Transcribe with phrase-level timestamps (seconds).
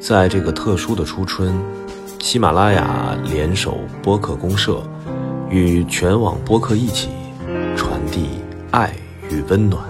[0.00, 1.54] 在这个特殊的初春，
[2.20, 4.82] 喜马拉雅联手播客公社，
[5.50, 7.10] 与全网播客一起
[7.76, 8.30] 传递
[8.70, 8.96] 爱
[9.28, 9.84] 与温暖。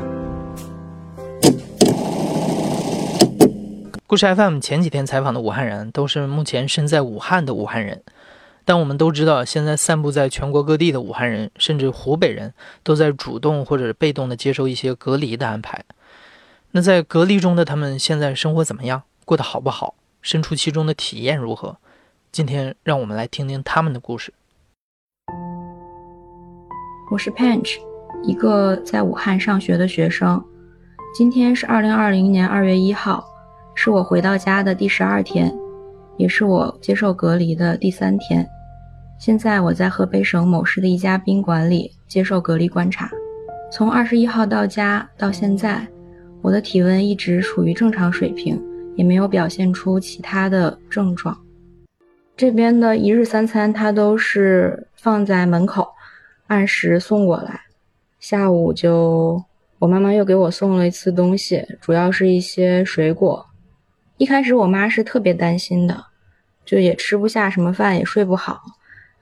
[4.09, 8.03] 故事 FM 前几天采访的武汉人，都是目前身在武汉的武汉人。
[8.65, 12.53] 但我们都知道，现在散布在全国各地的武汉人，甚至湖北人
[12.83, 15.85] 都在主动或者被动的接受一些隔离的安排。
[16.73, 19.05] 那在隔离中的他们，现在生活怎么样？
[19.25, 19.95] 过得好不好？
[20.23, 21.77] 身处其中的体验如何？
[22.31, 24.33] 今天让我们来听听他们的故事。
[27.11, 27.79] 我是 Panch，
[28.23, 30.43] 一个在武汉上学的学生。
[31.17, 33.25] 今天是二零二零年二月一号，
[33.75, 35.53] 是我回到家的第十二天，
[36.19, 38.47] 也是我接受隔离的第三天。
[39.19, 43.11] 现在我在河北省某市的一家宾馆里接受隔离观察。
[43.73, 45.87] 从二十一号到家到现在，
[46.43, 48.63] 我的体温一直处于正常水平。
[49.01, 51.35] 也没有表现出其他的症状。
[52.37, 55.89] 这边的一日三餐，他都是放在门口，
[56.49, 57.63] 按时送过来。
[58.19, 59.43] 下午就
[59.79, 63.47] 我妈妈又给我送了一次东西，主要是一些水果。
[64.19, 66.05] 一开始我妈是特别担心的，
[66.67, 68.61] 就也吃不下什么饭，也睡不好。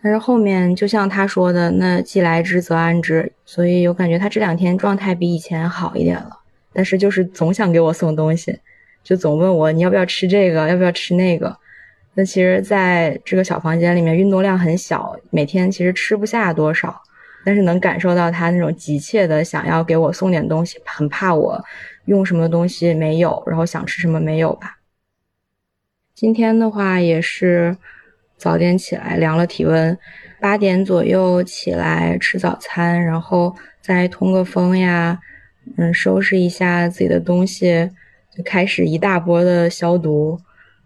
[0.03, 6.31] 但是后面就像她说的，那既来之则安之，所以我感觉她这两天状态比以前好一点了。
[6.73, 8.59] 但是就是总想给我送东西。
[9.03, 11.57] 就总问我你要不要吃这个，要不要吃那个。
[12.15, 17.01] 那其实在这个小房间里面，运动量很小，每天其实吃不下多少，
[17.45, 21.65] 但是能感受到他那种急切的想要给我送点东西，很怕我
[22.07, 24.79] 用什么东西没有，然后想吃什么没有吧。
[26.13, 27.77] 今天的话也是
[28.37, 29.97] 早点起来量了体温，
[30.41, 35.21] 八点左右起来吃早餐，然后再通个风呀，
[35.77, 37.89] 嗯，收拾一下自己的东西。
[38.45, 40.39] 开始一大波的消毒，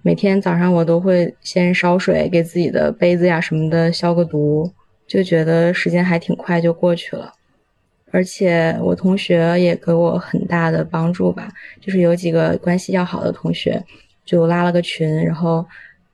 [0.02, 4.72] 每天早上我都会先烧水给自己的杯子呀什么的消个毒，
[5.06, 7.32] 就觉得时间还挺快就过去了。
[8.10, 11.48] 而且我同学也给我很大的帮助吧，
[11.80, 13.82] 就是有几个关系要好的同学
[14.24, 15.64] 就拉了个群，然后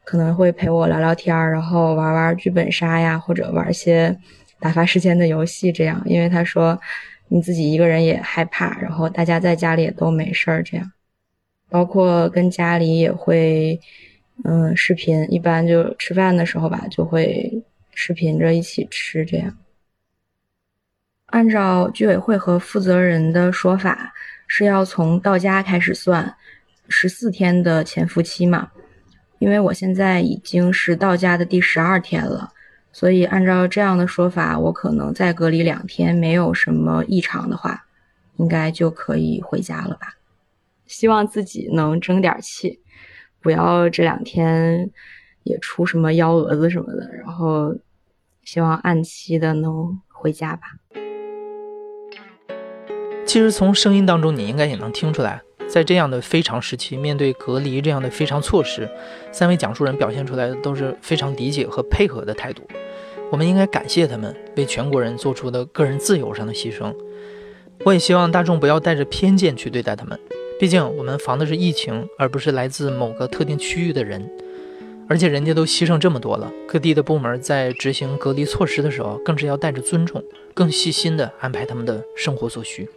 [0.05, 4.17] 可能会陪我聊聊天儿，然后玩玩剧本杀呀，或者玩些
[4.61, 6.01] 打发时间的游戏这样。
[6.05, 6.79] 因为他说
[7.27, 10.93] 你自己一个人也害怕，然后大家在家里也都没事儿这样。
[11.69, 13.81] 包括跟家里也会，
[14.45, 17.63] 嗯，视频，一般就吃饭的时候吧，就会
[17.95, 19.57] 视频着一起吃这样。
[21.27, 24.15] 按照居委会和负责人的说法，
[24.47, 26.35] 是要从到家开始算
[26.89, 28.71] 十四天的潜伏期嘛？
[29.39, 32.51] 因为我现在已经是到家的第十二天了，
[32.93, 37.85] 所以按照这样的说法，我可能再隔离两天，没有什么异常的话，
[38.39, 40.15] 应该就可以回家了吧？
[40.89, 42.81] 希望自己能争点气，
[43.41, 44.91] 不要这两天
[45.45, 47.09] 也出什么幺蛾子什么的。
[47.23, 47.77] 然后
[48.43, 50.63] 希望按期的能回家吧。
[53.25, 58.89] 其实从声音当中，你应该也能听出来，在这样的非常时期，面对隔离这样的非常措施，
[59.31, 62.63] 三位讲述人表现出来的都是非常理解和配合的态度。
[63.31, 66.95] 我们应该感谢他们为全国人做出的个人自由上的牺牲。
[67.85, 70.19] 我也希望大众不要带着偏见去对待他们。
[70.59, 74.29] 毕竟我们防的是疫情，而不是来自某个特定区域的人，
[75.09, 80.21] 而且人家都牺牲这么多了，各地的部门在执行隔离措施的时候，更是要带着尊重，
[80.55, 82.89] 更细心的安排他们的生活所需。